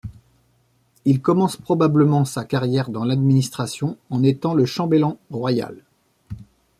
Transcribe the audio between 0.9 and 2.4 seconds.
Il commence probablement